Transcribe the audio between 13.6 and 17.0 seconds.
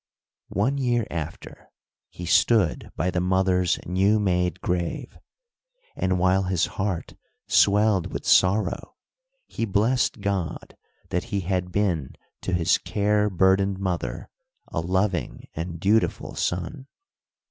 mother a loving and dutiful son.